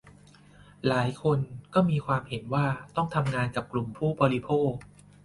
[0.87, 1.39] หลายคน
[1.73, 4.73] ก็มีความเห็นว่าต้องทำงานกับกลุ่มผู้บริโภค